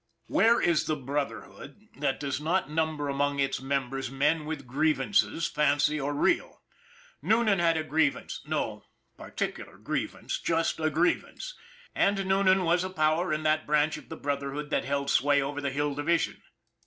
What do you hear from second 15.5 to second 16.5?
the Hill Division.